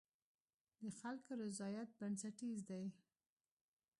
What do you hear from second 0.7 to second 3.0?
د خلکو رضایت بنسټیز دی.